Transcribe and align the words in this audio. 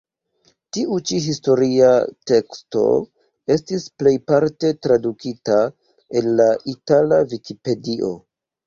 Tiu 0.77 0.95
ĉi 1.09 1.19
historia 1.25 1.89
teksto 2.31 2.83
estis 3.57 3.87
plejparte 4.03 4.75
tradukita 4.87 5.63
el 6.23 6.35
la 6.43 6.51
itala 6.77 7.25
vikipedio. 7.37 8.15